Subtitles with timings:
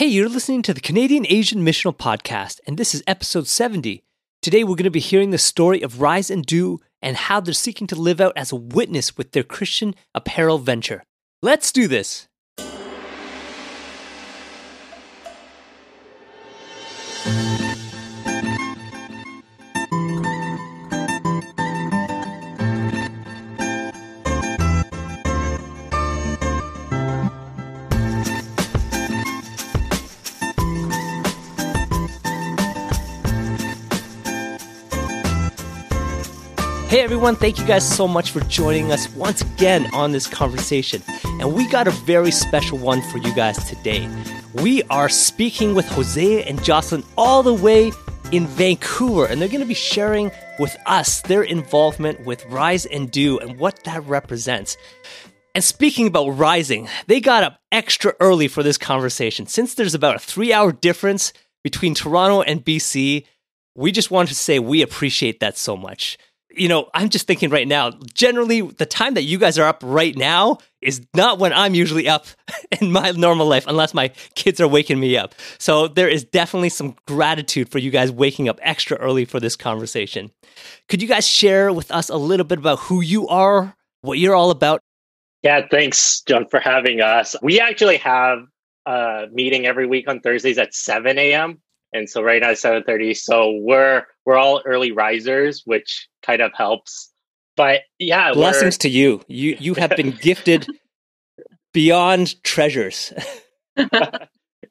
[0.00, 4.02] Hey, you're listening to the Canadian Asian Missional Podcast, and this is episode 70.
[4.40, 7.52] Today, we're going to be hearing the story of Rise and Dew and how they're
[7.52, 11.02] seeking to live out as a witness with their Christian apparel venture.
[11.42, 12.28] Let's do this.
[37.10, 41.02] Everyone, thank you guys so much for joining us once again on this conversation.
[41.40, 44.08] And we got a very special one for you guys today.
[44.54, 47.90] We are speaking with Hosea and Jocelyn all the way
[48.30, 53.10] in Vancouver, and they're going to be sharing with us their involvement with Rise and
[53.10, 54.76] Dew and what that represents.
[55.52, 59.48] And speaking about rising, they got up extra early for this conversation.
[59.48, 61.32] Since there's about a three hour difference
[61.64, 63.26] between Toronto and BC,
[63.74, 66.16] we just wanted to say we appreciate that so much
[66.56, 69.82] you know, I'm just thinking right now, generally, the time that you guys are up
[69.84, 72.26] right now is not when I'm usually up
[72.80, 75.34] in my normal life, unless my kids are waking me up.
[75.58, 79.56] So there is definitely some gratitude for you guys waking up extra early for this
[79.56, 80.30] conversation.
[80.88, 84.34] Could you guys share with us a little bit about who you are, what you're
[84.34, 84.80] all about?
[85.42, 87.34] Yeah, thanks, John, for having us.
[87.42, 88.40] We actually have
[88.86, 91.60] a meeting every week on Thursdays at 7 a.m
[91.92, 96.52] and so right now it's 7.30 so we're we're all early risers which kind of
[96.54, 97.12] helps.
[97.56, 99.22] But yeah blessings to you.
[99.28, 100.66] You you have been gifted
[101.72, 103.12] beyond treasures.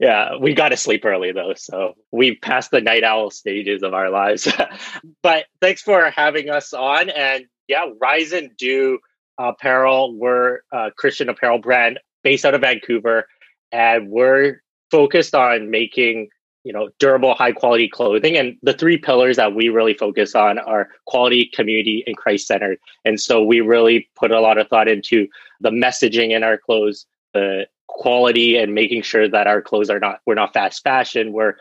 [0.01, 3.93] Yeah we got to sleep early though so we've passed the night owl stages of
[3.93, 4.47] our lives.
[5.23, 8.99] But thanks for having us on and yeah rise and dew
[9.37, 10.17] apparel.
[10.17, 13.27] We're a christian apparel brand based out of vancouver
[13.71, 14.61] and we're
[14.91, 16.29] focused on making
[16.63, 18.37] you know durable high quality clothing.
[18.37, 22.79] And the three pillars that we really focus on are quality community and christ centered
[23.05, 25.27] and so we really put a lot of thought into
[25.61, 30.19] the messaging in our clothes the quality and making sure that our clothes are not
[30.25, 31.55] we're not fast fashion we're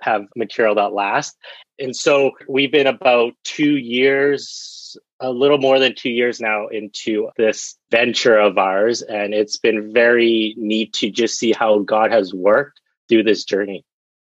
[0.00, 1.36] have material that lasts.
[1.78, 7.30] And so we've been about two years a little more than two years now into
[7.36, 9.02] this venture of ours.
[9.02, 13.84] And it's been very neat to just see how god has worked through this journey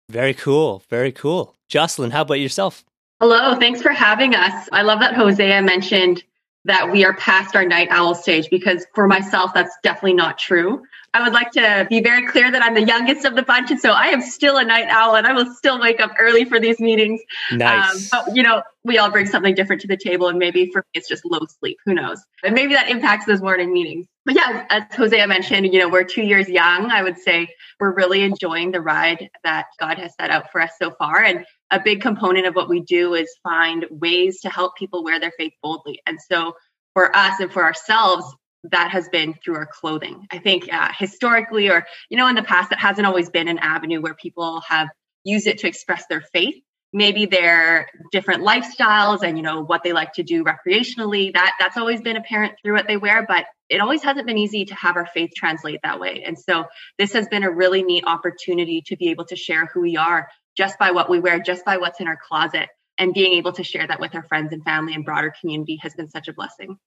[0.09, 0.83] very cool.
[0.89, 1.55] Very cool.
[1.67, 2.83] Jocelyn, how about yourself?
[3.19, 3.55] Hello.
[3.55, 4.69] Thanks for having us.
[4.71, 6.23] I love that Hosea mentioned
[6.65, 10.83] that we are past our night owl stage because for myself, that's definitely not true.
[11.13, 13.71] I would like to be very clear that I'm the youngest of the bunch.
[13.71, 16.43] And so I am still a night owl and I will still wake up early
[16.43, 17.21] for these meetings.
[17.53, 18.11] Nice.
[18.11, 20.27] Um, but, you know, we all bring something different to the table.
[20.27, 21.77] And maybe for me, it's just low sleep.
[21.85, 22.21] Who knows?
[22.43, 24.07] And maybe that impacts those morning meetings.
[24.25, 26.91] But yeah, as Hosea mentioned, you know, we're two years young.
[26.91, 27.47] I would say
[27.79, 31.23] we're really enjoying the ride that God has set out for us so far.
[31.23, 35.19] And a big component of what we do is find ways to help people wear
[35.19, 36.01] their faith boldly.
[36.05, 36.53] And so
[36.93, 38.25] for us and for ourselves,
[38.71, 40.25] that has been through our clothing.
[40.31, 43.59] I think uh, historically, or you know, in the past, that hasn't always been an
[43.59, 44.87] avenue where people have
[45.23, 46.55] used it to express their faith.
[46.93, 51.33] Maybe their different lifestyles and you know what they like to do recreationally.
[51.33, 54.65] That that's always been apparent through what they wear, but it always hasn't been easy
[54.65, 56.23] to have our faith translate that way.
[56.25, 56.65] And so
[56.97, 60.29] this has been a really neat opportunity to be able to share who we are
[60.55, 63.63] just by what we wear, just by what's in our closet, and being able to
[63.63, 66.77] share that with our friends and family and broader community has been such a blessing.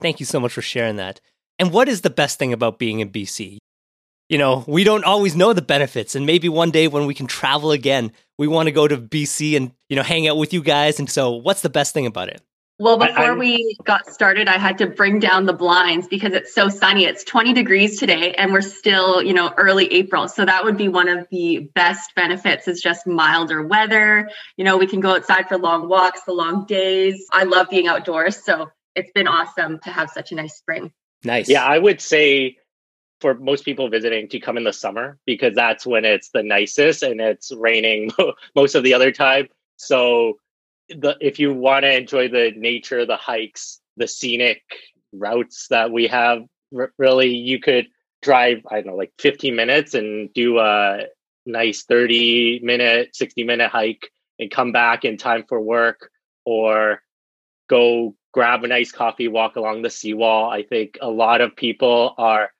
[0.00, 1.20] Thank you so much for sharing that.
[1.58, 3.58] And what is the best thing about being in BC?
[4.30, 7.26] You know, we don't always know the benefits, and maybe one day when we can
[7.26, 10.62] travel again, we want to go to BC and, you know, hang out with you
[10.62, 10.98] guys.
[10.98, 12.40] And so, what's the best thing about it?
[12.80, 16.70] Well, before we got started, I had to bring down the blinds because it's so
[16.70, 17.04] sunny.
[17.04, 20.28] It's 20 degrees today and we're still, you know, early April.
[20.28, 24.30] So that would be one of the best benefits is just milder weather.
[24.56, 27.26] You know, we can go outside for long walks, the long days.
[27.30, 28.42] I love being outdoors.
[28.42, 30.90] So it's been awesome to have such a nice spring.
[31.22, 31.50] Nice.
[31.50, 32.56] Yeah, I would say
[33.20, 37.02] for most people visiting to come in the summer because that's when it's the nicest
[37.02, 38.10] and it's raining
[38.56, 39.48] most of the other time.
[39.76, 40.38] So
[40.90, 44.62] the if you want to enjoy the nature, the hikes, the scenic
[45.12, 46.42] routes that we have,
[46.76, 47.86] r- really you could
[48.22, 51.06] drive I don't know like 15 minutes and do a
[51.46, 56.10] nice 30 minute, 60 minute hike and come back in time for work
[56.44, 57.02] or
[57.68, 60.50] go grab a nice coffee, walk along the seawall.
[60.50, 62.50] I think a lot of people are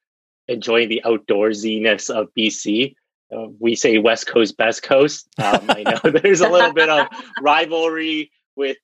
[0.49, 2.95] enjoying the outdoorsiness of BC.
[3.35, 5.29] Uh, we say West Coast, best coast.
[5.39, 7.07] Um, I know there's a little bit of
[7.41, 8.77] rivalry with,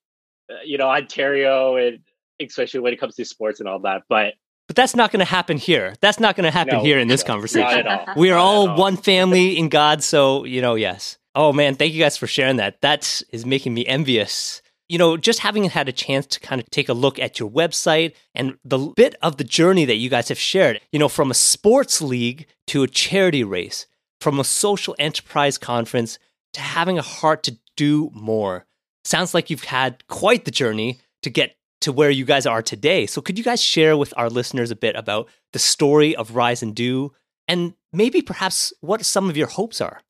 [0.51, 1.99] uh, you know, Ontario and
[2.41, 4.03] especially when it comes to sports and all that.
[4.09, 4.35] But
[4.67, 5.95] But that's not going to happen here.
[6.01, 7.85] That's not going to happen No, here in this no, conversation.
[7.85, 8.15] Not at all.
[8.17, 8.77] We are all all.
[8.77, 10.03] one family in God.
[10.03, 11.19] So, you know, yes.
[11.35, 11.75] Oh, man.
[11.75, 12.81] Thank you guys for sharing that.
[12.83, 14.63] That is making me envious.
[14.89, 17.51] You know, just having had a chance to kind of take a look at your
[17.51, 21.31] website and the bit of the journey that you guys have shared, you know, from
[21.31, 23.87] a sports league to a charity race,
[24.21, 26.19] from a social enterprise conference
[26.55, 28.67] to having a heart to do more.
[29.05, 33.07] Sounds like you've had quite the journey to get to where you guys are today.
[33.07, 36.63] So, could you guys share with our listeners a bit about the story of Rise
[36.63, 37.13] and Dew
[37.49, 40.01] and maybe perhaps what some of your hopes are?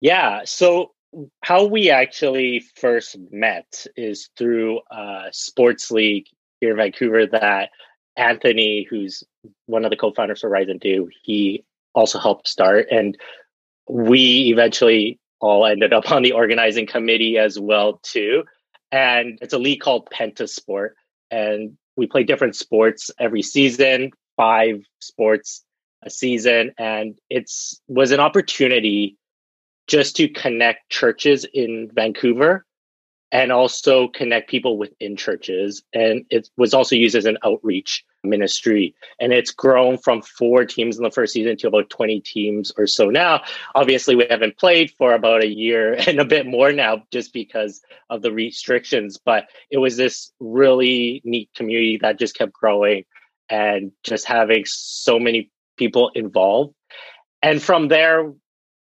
[0.00, 0.42] Yeah.
[0.44, 0.92] So
[1.42, 6.26] how we actually first met is through a sports league
[6.60, 7.70] here in Vancouver that
[8.16, 9.22] Anthony, who's
[9.66, 11.64] one of the co-founders for Rise and Dew, he
[11.94, 12.86] also helped start.
[12.90, 13.16] And
[13.88, 18.44] we eventually all ended up on the organizing committee as well too.
[18.90, 20.90] And it's a league called Pentasport.
[21.30, 25.64] And we play different sports every season, five sports
[26.04, 26.72] a season.
[26.78, 29.16] And it's was an opportunity
[29.88, 32.64] just to connect churches in Vancouver
[33.30, 35.82] and also connect people within churches.
[35.92, 38.94] And it was also used as an outreach ministry.
[39.20, 42.86] And it's grown from four teams in the first season to about 20 teams or
[42.86, 43.42] so now.
[43.74, 47.82] Obviously, we haven't played for about a year and a bit more now just because
[48.08, 49.18] of the restrictions.
[49.22, 53.04] But it was this really neat community that just kept growing
[53.50, 56.74] and just having so many people involved.
[57.42, 58.32] And from there,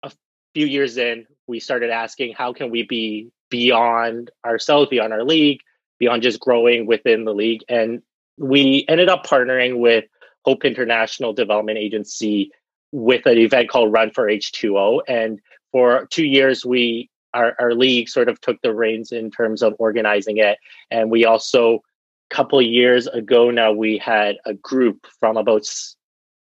[0.04, 0.12] a
[0.54, 5.62] few years in, we started asking how can we be beyond ourselves, beyond our league,
[6.00, 7.64] beyond just growing within the league.
[7.70, 8.02] And
[8.38, 10.06] we ended up partnering with
[10.46, 12.52] Hope International Development Agency
[12.92, 15.02] with an event called Run for H2O.
[15.08, 15.40] And
[15.72, 19.76] for two years, we our, our league sort of took the reins in terms of
[19.78, 20.58] organizing it.
[20.90, 21.84] And we also,
[22.32, 25.68] a couple years ago now, we had a group from about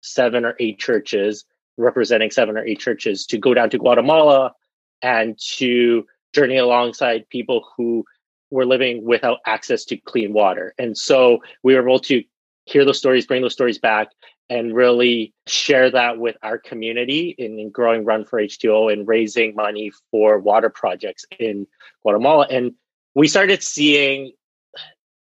[0.01, 1.45] seven or eight churches,
[1.77, 4.53] representing seven or eight churches, to go down to Guatemala
[5.01, 8.05] and to journey alongside people who
[8.49, 10.73] were living without access to clean water.
[10.77, 12.23] And so we were able to
[12.65, 14.09] hear those stories, bring those stories back,
[14.49, 19.55] and really share that with our community in, in growing Run for H2O and raising
[19.55, 21.65] money for water projects in
[22.03, 22.47] Guatemala.
[22.51, 22.73] And
[23.15, 24.33] we started seeing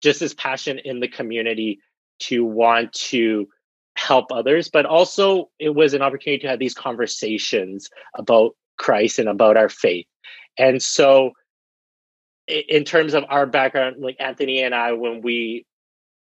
[0.01, 1.80] just this passion in the community
[2.19, 3.50] to want to
[3.98, 9.27] help others, but also it was an opportunity to have these conversations about Christ and
[9.27, 10.06] about our faith.
[10.57, 11.31] And so
[12.48, 15.65] in terms of our background, like Anthony and I, when we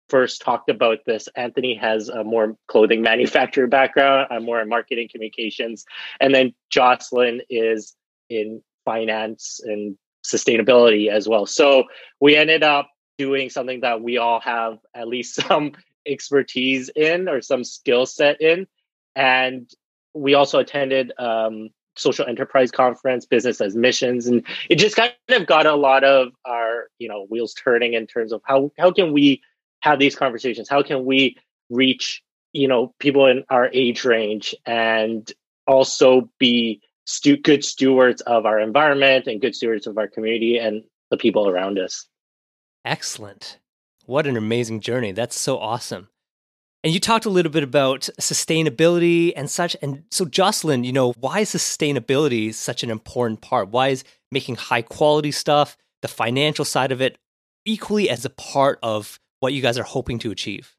[0.09, 4.27] first talked about this, Anthony has a more clothing manufacturer background.
[4.31, 5.85] I'm more in marketing communications.
[6.19, 7.95] And then Jocelyn is
[8.29, 11.45] in finance and sustainability as well.
[11.45, 11.85] So
[12.19, 15.73] we ended up doing something that we all have at least some
[16.05, 18.67] expertise in or some skill set in.
[19.15, 19.69] And
[20.13, 25.45] we also attended um, social enterprise conference, business as missions, and it just kind of
[25.45, 29.13] got a lot of our you know wheels turning in terms of how how can
[29.13, 29.41] we
[29.81, 30.69] have these conversations?
[30.69, 31.37] How can we
[31.69, 32.21] reach
[32.53, 35.31] you know people in our age range and
[35.67, 40.83] also be stu- good stewards of our environment and good stewards of our community and
[41.09, 42.07] the people around us.
[42.85, 43.59] Excellent.
[44.05, 45.11] What an amazing journey.
[45.11, 46.09] That's so awesome.
[46.83, 49.77] And you talked a little bit about sustainability and such.
[49.81, 53.69] And so, Jocelyn, you know, why is sustainability such an important part?
[53.69, 57.17] Why is making high quality stuff, the financial side of it,
[57.65, 60.75] equally as a part of what you guys are hoping to achieve?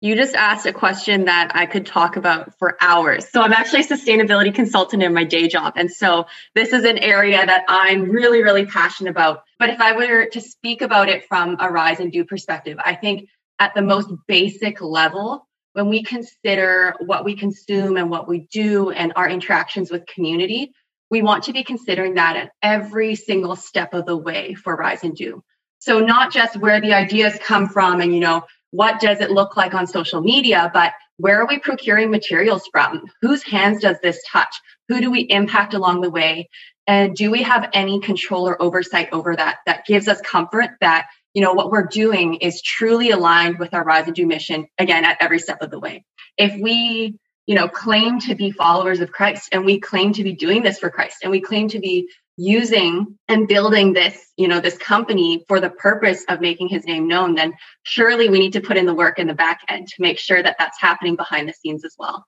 [0.00, 3.28] You just asked a question that I could talk about for hours.
[3.28, 5.74] So I'm actually a sustainability consultant in my day job.
[5.76, 9.44] And so this is an area that I'm really, really passionate about.
[9.58, 12.94] But if I were to speak about it from a rise and dew perspective, I
[12.94, 13.28] think
[13.60, 18.90] at the most basic level, when we consider what we consume and what we do
[18.90, 20.72] and our interactions with community,
[21.10, 25.04] we want to be considering that at every single step of the way for rise
[25.04, 25.42] and dew.
[25.78, 29.56] So not just where the ideas come from and, you know, what does it look
[29.56, 33.04] like on social media, but where are we procuring materials from?
[33.20, 34.54] Whose hands does this touch?
[34.88, 36.48] Who do we impact along the way?
[36.86, 41.08] And do we have any control or oversight over that that gives us comfort that
[41.34, 45.04] you know what we're doing is truly aligned with our rise and dew mission again
[45.04, 46.04] at every step of the way.
[46.36, 50.34] If we you know claim to be followers of christ and we claim to be
[50.34, 54.60] doing this for christ and we claim to be using and building this you know
[54.60, 58.60] this company for the purpose of making his name known then surely we need to
[58.60, 61.48] put in the work in the back end to make sure that that's happening behind
[61.48, 62.24] the scenes as well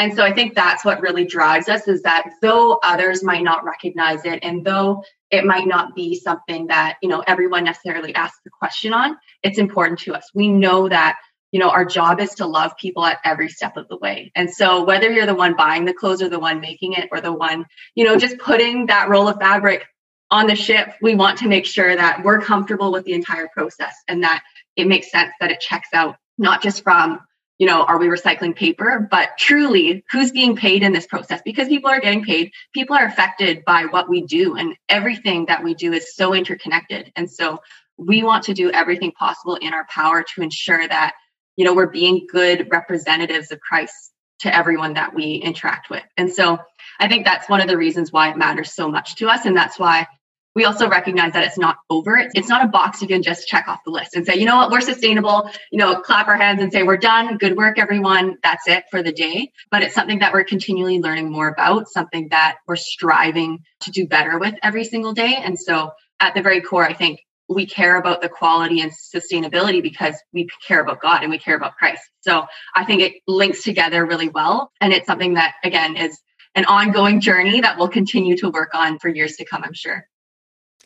[0.00, 3.64] and so i think that's what really drives us is that though others might not
[3.64, 8.40] recognize it and though it might not be something that you know everyone necessarily asks
[8.44, 11.16] the question on it's important to us we know that
[11.52, 14.30] you know, our job is to love people at every step of the way.
[14.34, 17.20] And so whether you're the one buying the clothes or the one making it or
[17.20, 19.84] the one, you know, just putting that roll of fabric
[20.30, 23.94] on the ship, we want to make sure that we're comfortable with the entire process
[24.06, 24.44] and that
[24.76, 27.20] it makes sense that it checks out, not just from,
[27.60, 31.40] you know, are we recycling paper, but truly who's being paid in this process?
[31.44, 35.62] Because people are getting paid, people are affected by what we do, and everything that
[35.62, 37.12] we do is so interconnected.
[37.14, 37.60] And so
[37.96, 41.14] we want to do everything possible in our power to ensure that
[41.60, 46.02] you know, we're being good representatives of Christ to everyone that we interact with.
[46.16, 46.58] And so
[46.98, 49.44] I think that's one of the reasons why it matters so much to us.
[49.44, 50.06] And that's why
[50.54, 52.28] we also recognize that it's not over.
[52.34, 54.56] It's not a box you can just check off the list and say, you know
[54.56, 57.38] what, we're sustainable, you know, clap our hands and say, we're done.
[57.38, 58.38] Good work, everyone.
[58.42, 59.52] That's it for the day.
[59.70, 64.06] But it's something that we're continually learning more about, something that we're striving to do
[64.06, 65.36] better with every single day.
[65.36, 69.82] And so at the very core, I think we care about the quality and sustainability
[69.82, 72.02] because we care about God and we care about Christ.
[72.20, 74.70] So I think it links together really well.
[74.80, 76.20] And it's something that, again, is
[76.54, 80.06] an ongoing journey that we'll continue to work on for years to come, I'm sure.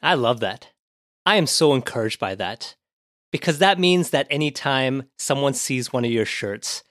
[0.04, 0.68] I love that.
[1.26, 2.76] I am so encouraged by that
[3.32, 6.84] because that means that anytime someone sees one of your shirts,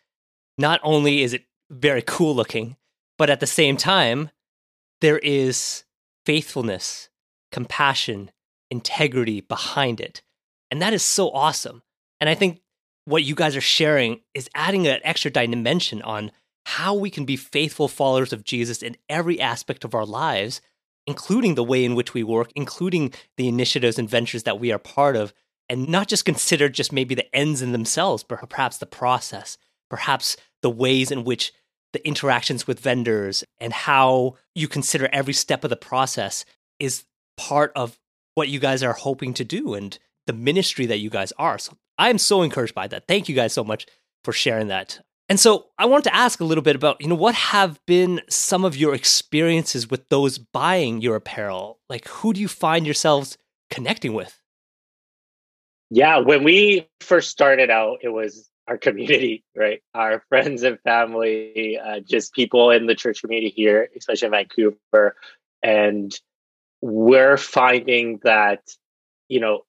[0.57, 2.75] not only is it very cool looking,
[3.17, 4.29] but at the same time,
[4.99, 5.83] there is
[6.25, 7.09] faithfulness,
[7.51, 8.31] compassion,
[8.71, 10.21] integrity behind it.
[10.71, 11.83] And that is so awesome.
[12.19, 12.61] And I think
[13.05, 16.31] what you guys are sharing is adding an extra dimension on
[16.65, 20.61] how we can be faithful followers of Jesus in every aspect of our lives,
[21.07, 24.79] including the way in which we work, including the initiatives and ventures that we are
[24.79, 25.33] part of,
[25.69, 29.57] and not just consider just maybe the ends in themselves, but perhaps the process,
[29.89, 31.53] perhaps the ways in which
[31.93, 36.43] the interactions with vendors and how you consider every step of the process
[36.79, 37.05] is
[37.37, 37.99] part of
[38.35, 41.57] what you guys are hoping to do and the ministry that you guys are.
[41.57, 43.07] So I am so encouraged by that.
[43.07, 43.85] Thank you guys so much
[44.23, 44.99] for sharing that.
[45.33, 48.21] And so I want to ask a little bit about, you know, what have been
[48.29, 51.79] some of your experiences with those buying your apparel?
[51.89, 53.39] Like who do you find yourselves
[53.71, 54.39] connecting with?
[55.89, 59.81] Yeah, when we first started out, it was our community, right?
[59.95, 65.15] Our friends and family, uh, just people in the church community here, especially in Vancouver.
[65.63, 66.13] And
[66.81, 68.59] we're finding that
[69.29, 69.61] you know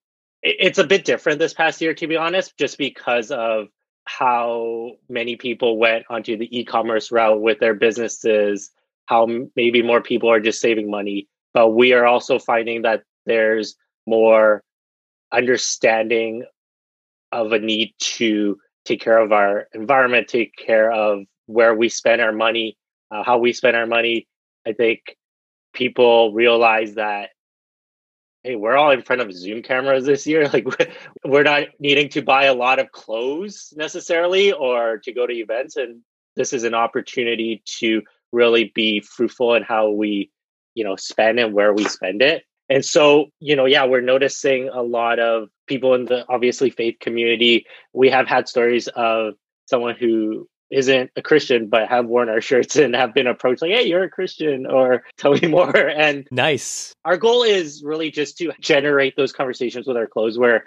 [0.43, 3.69] it's a bit different this past year to be honest just because of
[4.07, 8.71] how many people went onto the e-commerce route with their businesses
[9.07, 11.29] how maybe more people are just saving money.
[11.53, 14.63] But we are also finding that there's more
[15.33, 16.45] understanding
[17.33, 22.21] of a need to take care of our environment take care of where we spend
[22.21, 22.77] our money
[23.11, 24.27] uh, how we spend our money.
[24.67, 25.17] I think
[25.73, 27.31] people realize that
[28.45, 30.49] hey we're all in front of zoom cameras this year.
[30.53, 30.67] Like
[31.25, 35.77] we're not needing to buy a lot of clothes necessarily or to go to events.
[35.77, 36.03] And
[36.37, 40.31] this is an opportunity to really be fruitful in how we
[40.75, 42.45] you know spend and where we spend it.
[42.69, 46.97] And so you know yeah we're noticing a lot of people in the obviously faith
[47.01, 47.67] community.
[47.93, 49.35] We have had stories of
[49.67, 53.71] someone who isn't a Christian but have worn our shirts and have been approached like,
[53.71, 56.93] "Hey, you're a Christian," or "Tell me more." And nice.
[57.05, 60.65] Our goal is really just to generate those conversations with our clothes where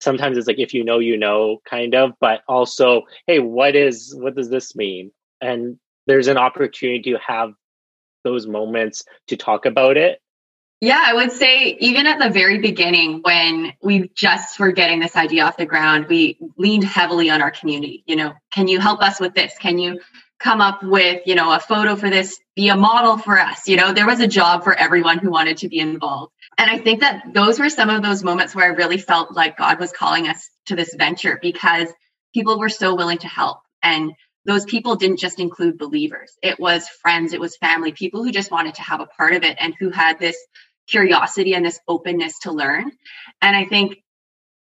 [0.00, 4.14] sometimes it's like if you know you know kind of but also hey what is
[4.18, 7.52] what does this mean and there's an opportunity to have
[8.24, 10.20] those moments to talk about it
[10.84, 15.16] yeah, I would say even at the very beginning, when we just were getting this
[15.16, 18.04] idea off the ground, we leaned heavily on our community.
[18.06, 19.56] You know, can you help us with this?
[19.58, 20.00] Can you
[20.38, 23.66] come up with, you know, a photo for this, be a model for us?
[23.66, 26.32] You know, there was a job for everyone who wanted to be involved.
[26.58, 29.56] And I think that those were some of those moments where I really felt like
[29.56, 31.88] God was calling us to this venture because
[32.34, 33.58] people were so willing to help.
[33.82, 34.12] And
[34.44, 38.50] those people didn't just include believers, it was friends, it was family, people who just
[38.50, 40.36] wanted to have a part of it and who had this
[40.86, 42.92] curiosity and this openness to learn.
[43.40, 43.98] And I think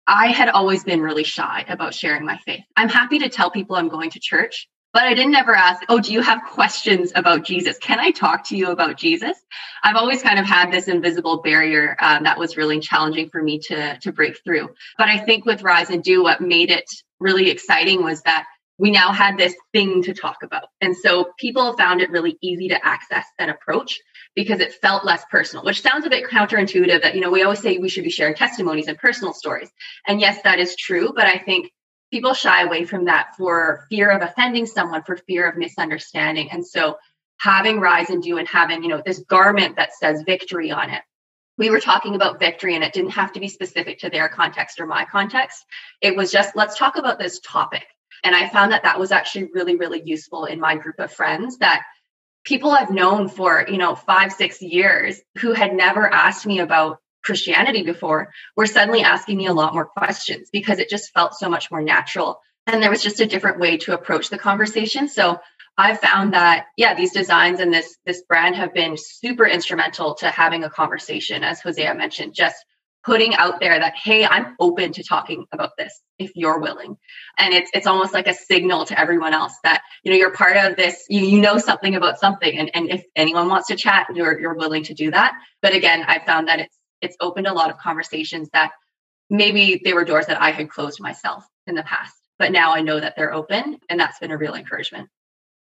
[0.07, 2.63] I had always been really shy about sharing my faith.
[2.75, 5.99] I'm happy to tell people I'm going to church, but I didn't ever ask, Oh,
[5.99, 7.77] do you have questions about Jesus?
[7.77, 9.37] Can I talk to you about Jesus?
[9.83, 13.59] I've always kind of had this invisible barrier um, that was really challenging for me
[13.59, 14.69] to, to break through.
[14.97, 16.89] But I think with Rise and Dew, what made it
[17.19, 18.45] really exciting was that
[18.77, 20.65] we now had this thing to talk about.
[20.81, 23.99] And so people found it really easy to access and approach
[24.35, 27.59] because it felt less personal, which sounds a bit counterintuitive that, you know, we always
[27.59, 29.69] say we should be sharing testimonies and personal stories.
[30.07, 31.13] And yes, that is true.
[31.15, 31.71] But I think
[32.11, 36.49] people shy away from that for fear of offending someone, for fear of misunderstanding.
[36.51, 36.97] And so
[37.37, 41.01] having Rise and Dew and having, you know, this garment that says victory on it.
[41.57, 44.79] We were talking about victory and it didn't have to be specific to their context
[44.79, 45.63] or my context.
[46.01, 47.85] It was just, let's talk about this topic
[48.23, 51.57] And I found that that was actually really, really useful in my group of friends
[51.57, 51.83] that
[52.43, 56.99] people I've known for, you know, five, six years who had never asked me about
[57.23, 61.49] Christianity before were suddenly asking me a lot more questions because it just felt so
[61.49, 62.41] much more natural.
[62.67, 65.07] And there was just a different way to approach the conversation.
[65.07, 65.39] So
[65.77, 70.29] I found that, yeah, these designs and this this brand have been super instrumental to
[70.29, 72.55] having a conversation, as Hosea mentioned, just
[73.03, 76.97] putting out there that, hey, I'm open to talking about this if you're willing.
[77.37, 80.57] And it's it's almost like a signal to everyone else that, you know, you're part
[80.57, 82.57] of this, you, you know something about something.
[82.57, 85.33] And, and if anyone wants to chat, you're you're willing to do that.
[85.61, 88.71] But again, I found that it's it's opened a lot of conversations that
[89.29, 92.15] maybe they were doors that I had closed myself in the past.
[92.39, 95.09] But now I know that they're open and that's been a real encouragement.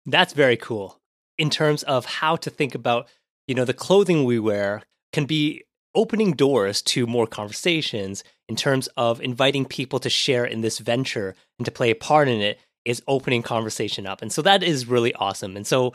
[0.05, 0.99] That's very cool.
[1.37, 3.07] In terms of how to think about,
[3.47, 5.63] you know, the clothing we wear can be
[5.97, 11.33] opening doors to more conversations in terms of inviting people to share in this venture
[11.57, 14.21] and to play a part in it is opening conversation up.
[14.21, 15.57] And so that is really awesome.
[15.57, 15.93] And so,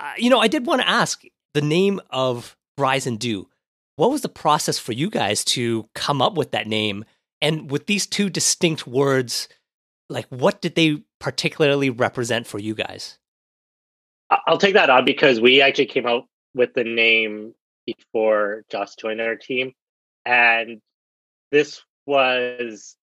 [0.00, 3.46] uh, you know, I did want to ask the name of Rise and Dew.
[3.96, 7.04] What was the process for you guys to come up with that name?
[7.42, 9.48] And with these two distinct words,
[10.08, 13.18] like what did they particularly represent for you guys?
[14.46, 17.54] I'll take that on because we actually came out with the name
[17.86, 19.72] before Josh joined our team.
[20.24, 20.80] And
[21.50, 22.96] this was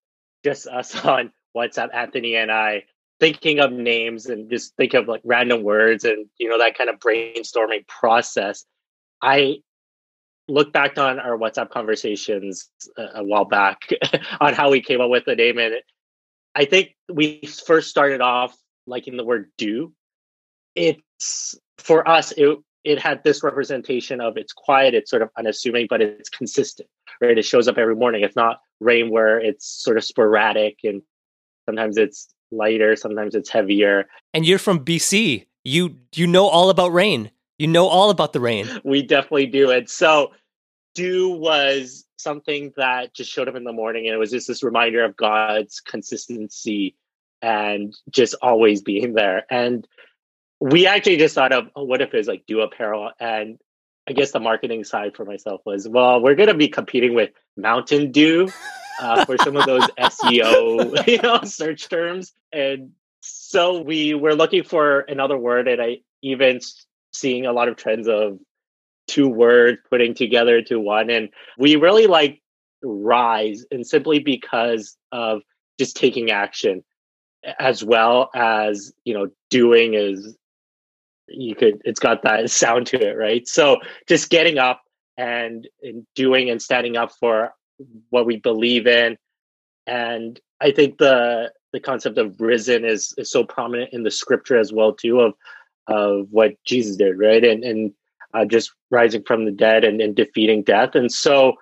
[0.44, 2.84] just us on WhatsApp, Anthony and I,
[3.20, 6.90] thinking of names and just think of like random words and, you know, that kind
[6.90, 8.66] of brainstorming process.
[9.22, 9.58] I
[10.48, 13.82] look back on our WhatsApp conversations a, a while back
[14.42, 15.58] on how we came up with the name.
[15.58, 15.76] And
[16.56, 18.56] I think we first started off
[18.88, 19.94] liking the word dew.
[20.76, 25.88] It's for us, it it had this representation of it's quiet, it's sort of unassuming,
[25.90, 26.90] but it's consistent,
[27.22, 27.38] right?
[27.38, 28.24] It shows up every morning.
[28.24, 31.02] It's not rain where it's sort of sporadic and
[31.66, 34.08] sometimes it's lighter, sometimes it's heavier.
[34.34, 35.46] And you're from BC.
[35.64, 37.32] You you know all about rain.
[37.58, 38.68] You know all about the rain.
[38.86, 39.70] We definitely do.
[39.72, 40.32] And so
[40.96, 44.64] dew was something that just showed up in the morning and it was just this
[44.64, 46.96] reminder of God's consistency
[47.42, 49.46] and just always being there.
[49.50, 49.88] And
[50.60, 53.60] we actually just thought of oh, what if it's like dew apparel and
[54.08, 57.30] I guess the marketing side for myself was well, we're going to be competing with
[57.56, 58.50] Mountain Dew
[59.00, 62.92] uh, for some of those SEO you know search terms, and
[63.22, 66.60] so we were looking for another word, and I even
[67.14, 68.40] seeing a lot of trends of
[69.08, 71.10] two words putting together to one.
[71.10, 72.42] And we really like
[72.84, 75.42] rise and simply because of
[75.80, 76.84] just taking action
[77.60, 80.38] as well as, you know, doing is
[81.30, 83.48] you could it's got that sound to it, right?
[83.48, 84.82] So just getting up
[85.18, 87.54] and, and doing and standing up for
[88.10, 89.18] what we believe in.
[89.88, 94.58] And I think the the concept of risen is is so prominent in the scripture
[94.58, 95.34] as well too of
[95.88, 97.44] of what Jesus did, right?
[97.44, 97.94] And and
[98.34, 100.96] uh, just rising from the dead and, and defeating death.
[100.96, 101.54] And so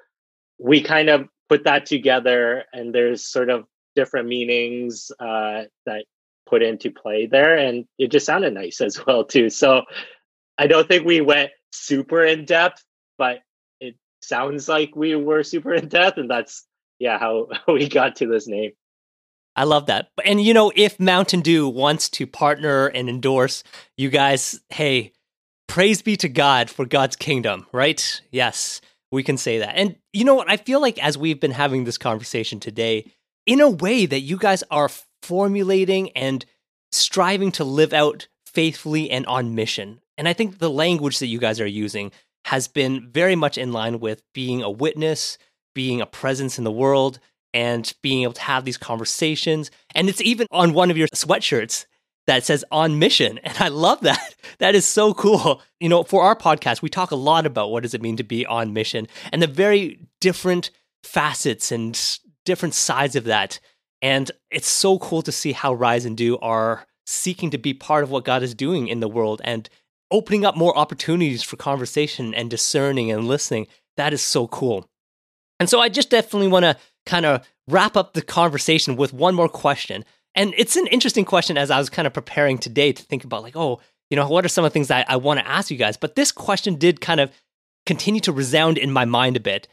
[0.59, 6.05] we kind of put that together, and there's sort of different meanings uh, that
[6.47, 9.49] put into play there, and it just sounded nice as well too.
[9.49, 9.83] So
[10.57, 12.83] I don't think we went super in depth,
[13.17, 13.39] but
[13.79, 16.65] it sounds like we were super in depth, and that's
[16.99, 18.71] yeah how we got to this name.
[19.55, 20.09] I love that.
[20.23, 23.63] And you know, if Mountain Dew wants to partner and endorse
[23.97, 25.13] you guys, hey,
[25.67, 28.21] praise be to God for God's kingdom, right?
[28.31, 28.81] Yes,
[29.11, 29.75] we can say that.
[29.75, 30.49] And you know what?
[30.49, 33.11] I feel like as we've been having this conversation today,
[33.47, 34.89] in a way that you guys are
[35.27, 36.45] formulating and
[36.93, 39.99] striving to live out faithfully and on mission.
[40.17, 42.11] And I think the language that you guys are using
[42.45, 45.37] has been very much in line with being a witness,
[45.75, 47.19] being a presence in the world,
[47.53, 49.69] and being able to have these conversations.
[49.93, 51.85] And it's even on one of your sweatshirts
[52.25, 53.39] that says on mission.
[53.43, 54.35] And I love that.
[54.59, 55.61] That is so cool.
[55.79, 58.23] You know, for our podcast, we talk a lot about what does it mean to
[58.23, 60.71] be on mission and the very different
[61.03, 61.99] facets and
[62.45, 63.59] different sides of that.
[64.01, 68.03] And it's so cool to see how Rise and Dew are seeking to be part
[68.03, 69.69] of what God is doing in the world and
[70.11, 73.67] opening up more opportunities for conversation and discerning and listening.
[73.95, 74.87] That is so cool.
[75.59, 79.35] And so I just definitely want to kind of wrap up the conversation with one
[79.35, 80.05] more question.
[80.35, 83.41] And it's an interesting question as I was kind of preparing today to think about,
[83.41, 83.79] like, oh,
[84.09, 85.77] you know, what are some of the things that I, I want to ask you
[85.77, 85.97] guys?
[85.97, 87.31] But this question did kind of
[87.85, 89.67] continue to resound in my mind a bit.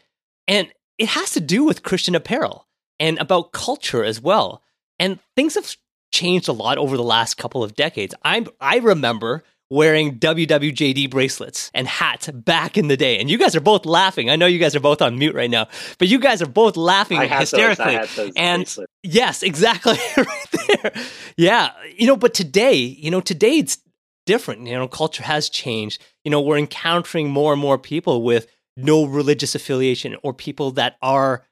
[0.49, 2.67] And it has to do with Christian apparel
[2.99, 4.63] and about culture as well.
[4.99, 5.77] And things have
[6.13, 8.15] changed a lot over the last couple of decades.
[8.25, 13.19] I I remember wearing WWJD bracelets and hats back in the day.
[13.19, 14.31] And you guys are both laughing.
[14.31, 16.77] I know you guys are both on mute right now, but you guys are both
[16.77, 17.97] laughing hysterically.
[17.97, 18.93] Those, those and bracelets.
[19.03, 20.93] yes, exactly right there.
[21.37, 21.71] Yeah.
[21.97, 23.79] You know, but today, you know, today it's
[24.27, 24.67] different.
[24.67, 26.01] You know, culture has changed.
[26.25, 30.97] You know, we're encountering more and more people with no religious affiliation or people that
[31.01, 31.45] are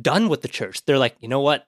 [0.00, 0.84] done with the church.
[0.84, 1.66] They're like, you know what?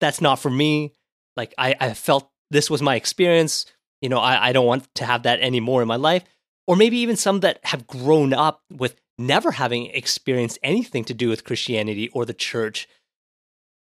[0.00, 0.92] That's not for me.
[1.36, 3.66] Like I, I felt this was my experience.
[4.00, 6.24] You know, I, I don't want to have that anymore in my life.
[6.66, 11.28] Or maybe even some that have grown up with never having experienced anything to do
[11.28, 12.88] with Christianity or the church.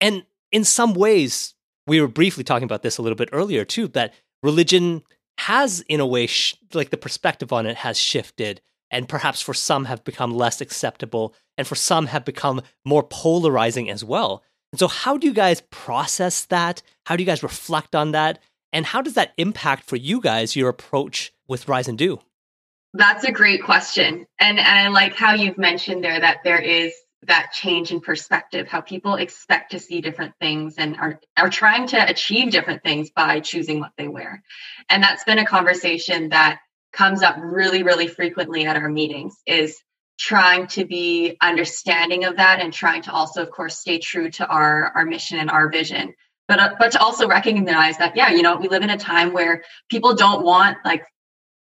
[0.01, 3.87] And in some ways, we were briefly talking about this a little bit earlier too,
[3.89, 5.03] that religion
[5.39, 9.53] has, in a way, sh- like the perspective on it has shifted and perhaps for
[9.53, 14.43] some have become less acceptable and for some have become more polarizing as well.
[14.71, 16.81] And so, how do you guys process that?
[17.05, 18.39] How do you guys reflect on that?
[18.71, 22.19] And how does that impact for you guys your approach with Rise and Dew?
[22.93, 24.25] That's a great question.
[24.39, 28.67] And, and I like how you've mentioned there that there is that change in perspective,
[28.67, 33.09] how people expect to see different things and are, are trying to achieve different things
[33.09, 34.41] by choosing what they wear.
[34.87, 36.59] And that's been a conversation that
[36.91, 39.77] comes up really, really frequently at our meetings is
[40.19, 44.45] trying to be understanding of that and trying to also, of course, stay true to
[44.47, 46.13] our, our mission and our vision.
[46.47, 49.33] But, uh, but to also recognize that, yeah, you know, we live in a time
[49.33, 51.03] where people don't want like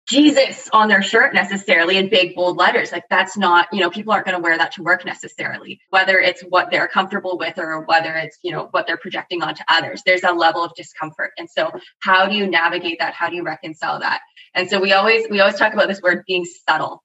[0.08, 2.90] Jesus on their shirt necessarily in big bold letters.
[2.90, 6.18] Like that's not, you know, people aren't going to wear that to work necessarily, whether
[6.18, 10.02] it's what they're comfortable with or whether it's, you know, what they're projecting onto others.
[10.04, 11.30] There's a level of discomfort.
[11.38, 13.14] And so how do you navigate that?
[13.14, 14.20] How do you reconcile that?
[14.54, 17.02] And so we always we always talk about this word being subtle,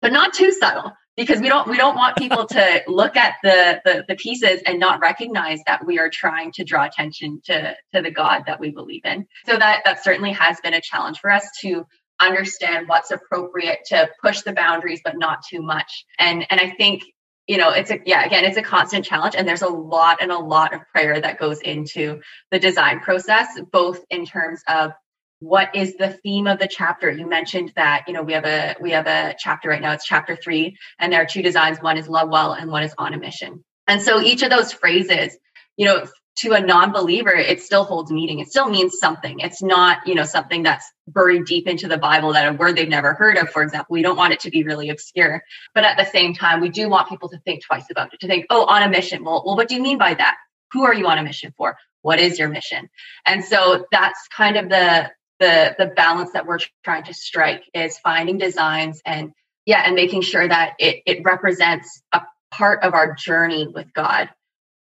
[0.00, 3.80] but not too subtle because we don't we don't want people to look at the,
[3.84, 8.02] the, the pieces and not recognize that we are trying to draw attention to to
[8.02, 9.26] the God that we believe in.
[9.46, 11.84] So that that certainly has been a challenge for us to
[12.20, 16.04] understand what's appropriate to push the boundaries but not too much.
[16.18, 17.04] And and i think
[17.46, 20.30] you know it's a yeah again it's a constant challenge and there's a lot and
[20.30, 24.92] a lot of prayer that goes into the design process both in terms of
[25.40, 27.10] what is the theme of the chapter.
[27.10, 30.04] You mentioned that you know we have a we have a chapter right now it's
[30.04, 33.14] chapter three and there are two designs one is love well and one is on
[33.14, 33.64] a mission.
[33.86, 35.36] And so each of those phrases
[35.76, 38.38] you know to a non-believer it still holds meaning.
[38.38, 39.40] It still means something.
[39.40, 42.88] It's not you know something that's buried deep into the bible that a word they've
[42.88, 43.92] never heard of for example.
[43.92, 45.42] We don't want it to be really obscure.
[45.74, 48.26] But at the same time we do want people to think twice about it to
[48.26, 49.24] think oh on a mission.
[49.24, 50.36] Well, well what do you mean by that?
[50.72, 51.76] Who are you on a mission for?
[52.02, 52.88] What is your mission?
[53.26, 57.98] And so that's kind of the the the balance that we're trying to strike is
[57.98, 59.32] finding designs and
[59.66, 64.28] yeah and making sure that it, it represents a part of our journey with god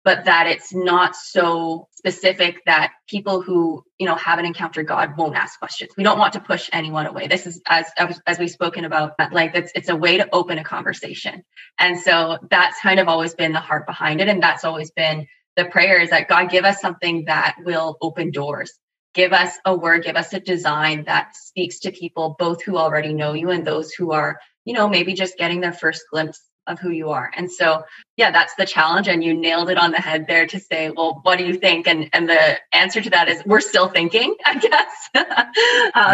[0.07, 5.35] but that it's not so specific that people who you know haven't encountered God won't
[5.35, 5.91] ask questions.
[5.97, 7.27] We don't want to push anyone away.
[7.27, 7.87] This is as
[8.25, 11.43] as we've spoken about, like it's it's a way to open a conversation,
[11.77, 15.27] and so that's kind of always been the heart behind it, and that's always been
[15.57, 18.71] the prayer is that God give us something that will open doors.
[19.13, 23.13] Give us a word, give us a design that speaks to people, both who already
[23.13, 26.79] know you and those who are, you know, maybe just getting their first glimpse of
[26.79, 27.31] who you are.
[27.35, 27.83] And so,
[28.15, 29.07] yeah, that's the challenge.
[29.07, 31.87] And you nailed it on the head there to say, well, what do you think?
[31.87, 35.09] And and the answer to that is we're still thinking, I guess.
[35.15, 35.25] um,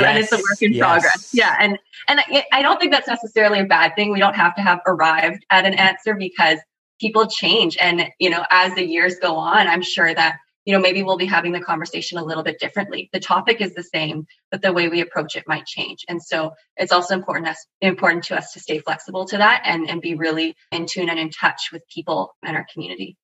[0.02, 0.80] yes, and it's a work in yes.
[0.86, 1.30] progress.
[1.34, 1.56] Yeah.
[1.60, 4.12] And and I, I don't think that's necessarily a bad thing.
[4.12, 6.60] We don't have to have arrived at an answer because
[7.00, 7.78] people change.
[7.78, 11.18] And, you know, as the years go on, I'm sure that you know, maybe we'll
[11.18, 13.10] be having the conversation a little bit differently.
[13.12, 16.06] The topic is the same, but the way we approach it might change.
[16.08, 19.90] And so it's also important us important to us to stay flexible to that and,
[19.90, 23.18] and be really in tune and in touch with people and our community.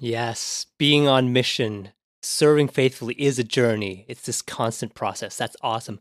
[0.00, 1.90] Yes, being on mission,
[2.22, 4.04] serving faithfully is a journey.
[4.08, 5.36] It's this constant process.
[5.36, 6.00] That's awesome.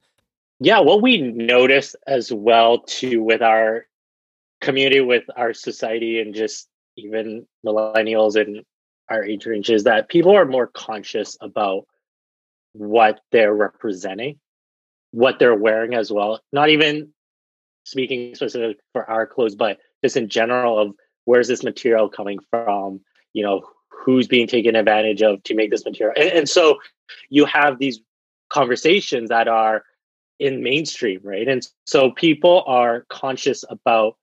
[0.60, 3.86] Yeah, what we notice as well too with our
[4.62, 8.64] community, with our society, and just even millennials and
[9.10, 11.86] our age range is that people are more conscious about
[12.74, 14.40] what they're representing,
[15.12, 16.42] what they're wearing as well.
[16.52, 17.14] Not even
[17.86, 20.94] speaking specific for our clothes, but just in general of
[21.26, 23.00] where's this material coming from,
[23.34, 26.14] you know, who's being taken advantage of to make this material.
[26.18, 26.78] And, and so
[27.30, 28.00] you have these
[28.50, 29.84] conversations that are
[30.40, 31.48] in mainstream, right?
[31.48, 34.18] And so people are conscious about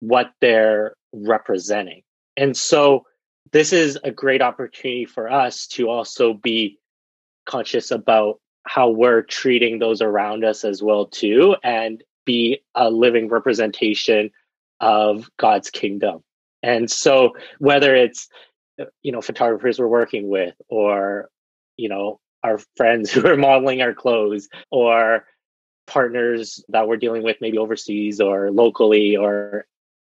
[0.00, 2.02] what they're representing.
[2.36, 3.04] And so
[3.52, 6.78] this is a great opportunity for us to also be
[7.46, 13.28] conscious about how we're treating those around us as well too and be a living
[13.28, 14.30] representation
[14.80, 16.22] of God's kingdom.
[16.62, 18.28] And so whether it's
[19.02, 21.30] you know photographers we're working with or
[21.78, 25.24] you know our friends who are modeling our clothes or
[25.86, 29.66] partners that we're dealing with maybe overseas or locally or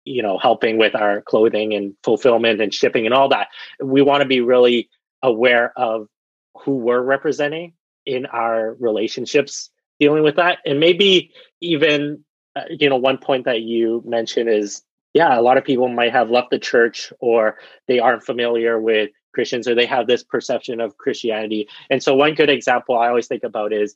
[0.09, 3.47] you know helping with our clothing and fulfillment and shipping and all that.
[3.81, 4.89] We want to be really
[5.21, 6.07] aware of
[6.55, 7.73] who we're representing
[8.05, 9.69] in our relationships
[9.99, 10.59] dealing with that.
[10.65, 12.23] And maybe even
[12.55, 14.81] uh, you know one point that you mentioned is
[15.13, 19.11] yeah a lot of people might have left the church or they aren't familiar with
[19.33, 21.67] christians or they have this perception of christianity.
[21.91, 23.95] And so one good example i always think about is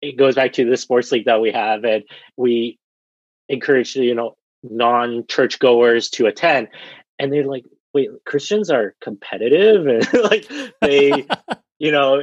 [0.00, 2.02] it goes back to the sports league that we have and
[2.36, 2.78] we
[3.48, 5.58] encourage you know non church
[6.10, 6.68] to attend.
[7.18, 9.86] And they're like wait christians are competitive?
[10.12, 11.26] And like they
[11.78, 12.22] you know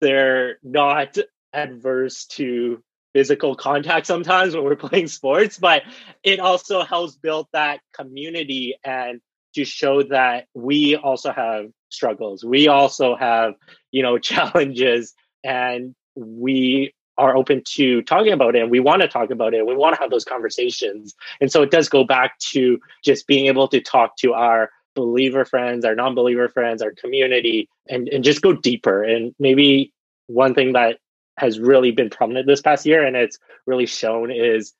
[0.00, 1.16] they're not
[1.52, 2.82] adverse to
[3.12, 5.82] physical contact sometimes when we're playing sports but
[6.22, 9.20] it also helps build that community and
[9.54, 12.44] to show that we also have struggles.
[12.44, 13.54] We also have
[13.90, 19.08] you know challenges and we are open to talking about it and we want to
[19.08, 21.14] talk about it we want to have those conversations.
[21.40, 25.44] And so it does go back to just being able to talk to our believer
[25.44, 29.04] friends our non-believer friends our community and, and just go deeper.
[29.04, 29.92] And maybe
[30.26, 30.98] one thing that
[31.36, 34.72] has really been prominent this past year and it's really shown is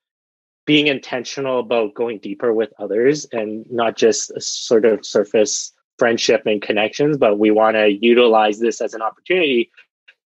[0.66, 6.42] being intentional about going deeper with others and not just a sort of surface friendship
[6.46, 9.70] and connections but we want to utilize this as an opportunity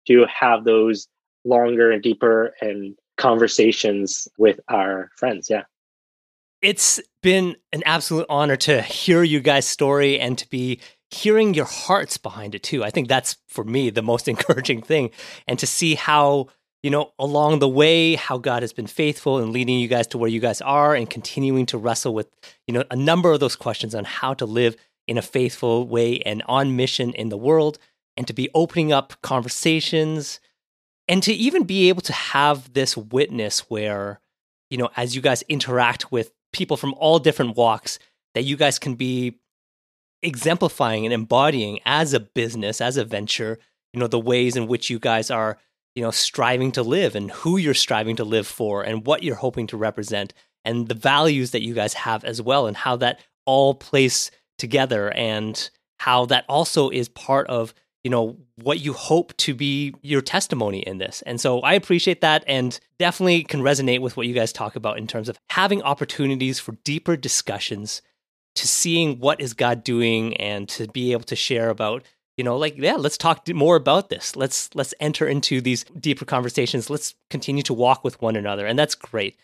[0.06, 1.08] to have those
[1.44, 5.48] longer and deeper and conversations with our friends.
[5.48, 5.64] Yeah.
[6.62, 10.80] It's been an absolute honor to hear you guys' story and to be
[11.10, 12.82] hearing your hearts behind it too.
[12.82, 15.10] I think that's for me the most encouraging thing
[15.46, 16.48] and to see how,
[16.82, 20.18] you know, along the way how God has been faithful in leading you guys to
[20.18, 22.28] where you guys are and continuing to wrestle with,
[22.66, 24.76] you know, a number of those questions on how to live
[25.06, 27.78] in a faithful way and on mission in the world
[28.16, 30.40] and to be opening up conversations
[31.08, 34.20] and to even be able to have this witness where
[34.70, 37.98] you know as you guys interact with people from all different walks
[38.34, 39.38] that you guys can be
[40.22, 43.58] exemplifying and embodying as a business as a venture
[43.92, 45.58] you know the ways in which you guys are
[45.94, 49.34] you know striving to live and who you're striving to live for and what you're
[49.34, 50.32] hoping to represent
[50.64, 55.10] and the values that you guys have as well and how that all plays together
[55.12, 60.20] and how that also is part of you know what you hope to be your
[60.20, 61.22] testimony in this.
[61.26, 64.98] And so i appreciate that and definitely can resonate with what you guys talk about
[64.98, 68.02] in terms of having opportunities for deeper discussions
[68.54, 72.04] to seeing what is god doing and to be able to share about
[72.36, 74.36] you know like yeah let's talk more about this.
[74.36, 76.90] Let's let's enter into these deeper conversations.
[76.90, 78.66] Let's continue to walk with one another.
[78.66, 79.36] And that's great.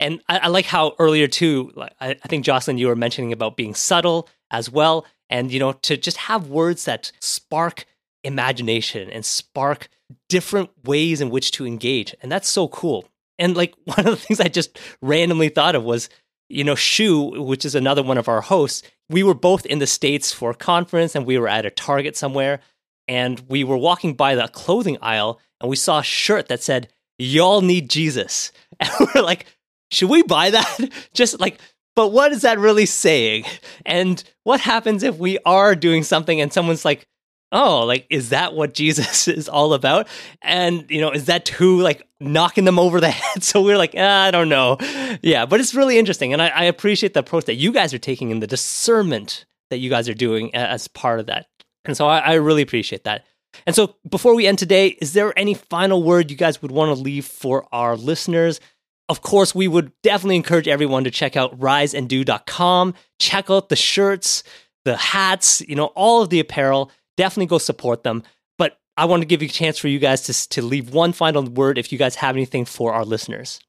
[0.00, 3.56] And i, I like how earlier too I, I think jocelyn you were mentioning about
[3.56, 5.06] being subtle as well.
[5.28, 7.84] And you know to just have words that spark
[8.26, 9.88] imagination and spark
[10.28, 12.14] different ways in which to engage.
[12.20, 13.08] And that's so cool.
[13.38, 16.08] And like one of the things I just randomly thought of was,
[16.48, 19.86] you know, Shu, which is another one of our hosts, we were both in the
[19.86, 22.60] States for a conference and we were at a Target somewhere.
[23.08, 26.88] And we were walking by the clothing aisle and we saw a shirt that said,
[27.18, 28.52] Y'all need Jesus.
[28.78, 29.46] And we're like,
[29.90, 30.90] should we buy that?
[31.14, 31.58] just like,
[31.94, 33.44] but what is that really saying?
[33.86, 37.06] And what happens if we are doing something and someone's like,
[37.52, 40.08] oh, like, is that what Jesus is all about?
[40.42, 43.42] And, you know, is that too like knocking them over the head?
[43.42, 44.76] So we're like, ah, I don't know.
[45.22, 46.32] Yeah, but it's really interesting.
[46.32, 49.78] And I, I appreciate the approach that you guys are taking and the discernment that
[49.78, 51.46] you guys are doing as part of that.
[51.84, 53.24] And so I, I really appreciate that.
[53.66, 56.94] And so before we end today, is there any final word you guys would want
[56.94, 58.60] to leave for our listeners?
[59.08, 64.42] Of course, we would definitely encourage everyone to check out riseanddew.com, check out the shirts,
[64.84, 68.22] the hats, you know, all of the apparel definitely go support them.
[68.58, 71.12] But I want to give you a chance for you guys to, to leave one
[71.12, 73.60] final word if you guys have anything for our listeners.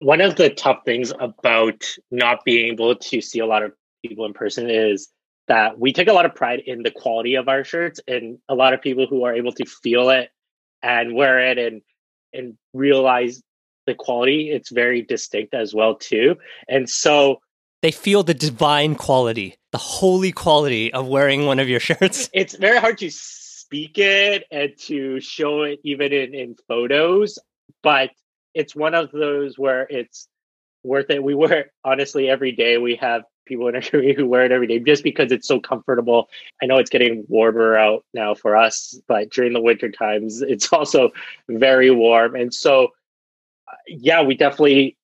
[0.00, 3.72] One of the tough things about not being able to see a lot of
[4.04, 5.08] people in person is
[5.48, 8.54] that we take a lot of pride in the quality of our shirts and a
[8.54, 10.30] lot of people who are able to feel it
[10.82, 11.82] and wear it and
[12.32, 13.42] and realize
[13.86, 16.36] the quality it's very distinct as well too
[16.68, 17.40] and so
[17.82, 22.28] they feel the divine quality, the holy quality of wearing one of your shirts.
[22.32, 27.38] It's very hard to speak it and to show it even in, in photos,
[27.82, 28.10] but
[28.54, 30.28] it's one of those where it's
[30.82, 31.22] worth it.
[31.22, 32.78] We wear it honestly every day.
[32.78, 35.60] We have people in our community who wear it every day just because it's so
[35.60, 36.28] comfortable.
[36.62, 40.72] I know it's getting warmer out now for us, but during the winter times, it's
[40.72, 41.10] also
[41.48, 42.34] very warm.
[42.36, 42.88] And so,
[43.70, 44.97] uh, yeah, we definitely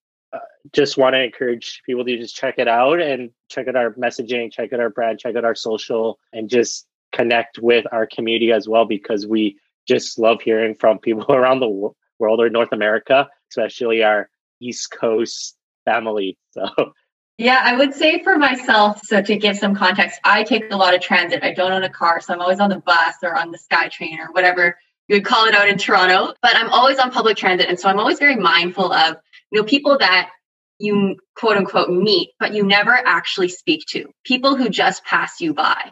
[0.73, 4.51] just want to encourage people to just check it out and check out our messaging,
[4.51, 8.67] check out our brand, check out our social, and just connect with our community as
[8.67, 14.03] well because we just love hearing from people around the world or North America especially
[14.03, 16.37] our East Coast family.
[16.51, 16.93] So
[17.37, 20.95] yeah, I would say for myself, so to give some context, I take a lot
[20.95, 21.43] of transit.
[21.43, 24.19] I don't own a car, so I'm always on the bus or on the SkyTrain
[24.19, 26.33] or whatever you would call it out in Toronto.
[26.41, 27.67] But I'm always on public transit.
[27.67, 29.17] And so I'm always very mindful of,
[29.51, 30.29] you know, people that
[30.79, 35.53] you quote unquote meet, but you never actually speak to, people who just pass you
[35.53, 35.91] by.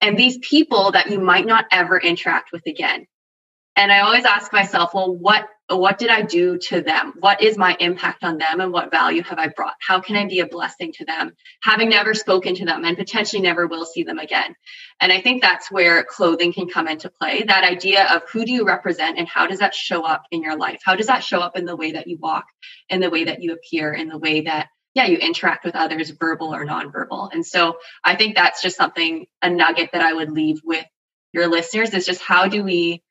[0.00, 3.06] And these people that you might not ever interact with again.
[3.76, 7.14] And I always ask myself, well, what what did I do to them?
[7.20, 9.74] What is my impact on them and what value have I brought?
[9.80, 11.32] How can I be a blessing to them,
[11.62, 14.54] having never spoken to them and potentially never will see them again?
[15.00, 17.44] And I think that's where clothing can come into play.
[17.44, 20.58] That idea of who do you represent and how does that show up in your
[20.58, 20.82] life?
[20.84, 22.44] How does that show up in the way that you walk,
[22.90, 26.10] in the way that you appear, in the way that yeah, you interact with others,
[26.10, 27.30] verbal or nonverbal.
[27.32, 30.86] And so I think that's just something, a nugget that I would leave with
[31.32, 33.02] your listeners is just how do we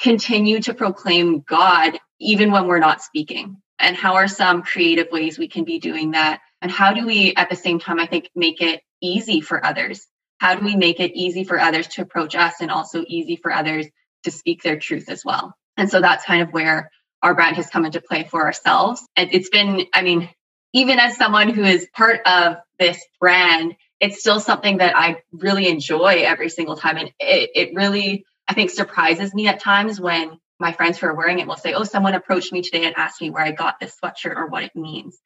[0.00, 3.60] continue to proclaim God even when we're not speaking?
[3.78, 6.40] And how are some creative ways we can be doing that?
[6.62, 10.06] And how do we, at the same time, I think, make it easy for others?
[10.38, 13.52] How do we make it easy for others to approach us and also easy for
[13.52, 13.86] others
[14.24, 15.54] to speak their truth as well?
[15.76, 16.90] And so that's kind of where
[17.22, 19.06] our brand has come into play for ourselves.
[19.16, 20.28] And it's been, I mean,
[20.72, 25.68] even as someone who is part of this brand, it's still something that I really
[25.68, 26.96] enjoy every single time.
[26.96, 31.14] And it, it really I think surprises me at times when my friends who are
[31.14, 33.78] wearing it will say, Oh, someone approached me today and asked me where I got
[33.80, 35.18] this sweatshirt or what it means.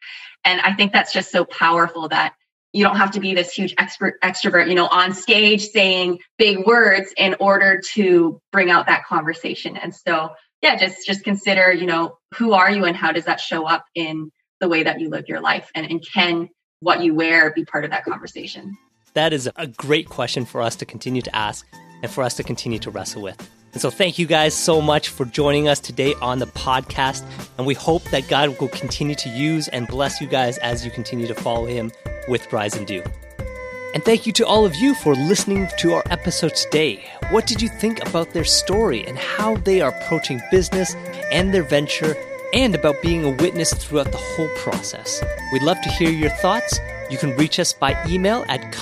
[0.44, 2.34] And I think that's just so powerful that
[2.72, 6.66] you don't have to be this huge expert extrovert, you know, on stage saying big
[6.66, 9.76] words in order to bring out that conversation.
[9.76, 10.30] And so,
[10.62, 13.84] yeah, just just consider, you know, who are you and how does that show up
[13.94, 14.30] in
[14.60, 16.48] the way that you live your life and, and can
[16.80, 18.76] what you wear be part of that conversation?
[19.14, 21.66] That is a great question for us to continue to ask
[22.02, 23.50] and for us to continue to wrestle with.
[23.72, 27.24] And so, thank you guys so much for joining us today on the podcast.
[27.56, 30.90] And we hope that God will continue to use and bless you guys as you
[30.90, 31.92] continue to follow Him
[32.28, 33.04] with Rise and Dew.
[33.92, 37.04] And thank you to all of you for listening to our episode today.
[37.30, 40.94] What did you think about their story and how they are approaching business
[41.32, 42.16] and their venture
[42.52, 45.22] and about being a witness throughout the whole process?
[45.52, 46.78] We'd love to hear your thoughts.
[47.10, 48.72] You can reach us by email at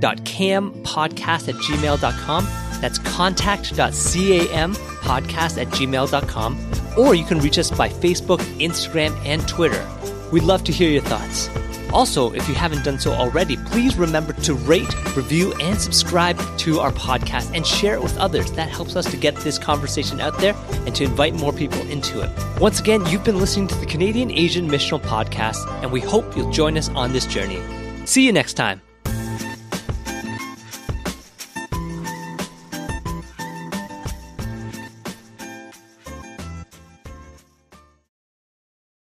[0.00, 2.46] contact.campodcast at gmail.com.
[2.80, 6.58] That's contact.campodcast at gmail.com.
[6.98, 9.88] Or you can reach us by Facebook, Instagram, and Twitter.
[10.32, 11.48] We'd love to hear your thoughts.
[11.92, 16.80] Also, if you haven't done so already, please remember to rate, review, and subscribe to
[16.80, 18.50] our podcast and share it with others.
[18.52, 22.20] That helps us to get this conversation out there and to invite more people into
[22.20, 22.30] it.
[22.60, 26.50] Once again, you've been listening to the Canadian Asian Missional Podcast, and we hope you'll
[26.50, 27.60] join us on this journey.
[28.06, 28.82] See you next time.